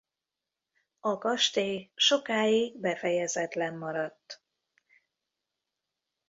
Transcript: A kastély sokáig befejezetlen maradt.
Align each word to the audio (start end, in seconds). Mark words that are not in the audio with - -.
A 0.99 1.17
kastély 1.17 1.91
sokáig 1.95 2.79
befejezetlen 2.79 3.77
maradt. 3.77 4.43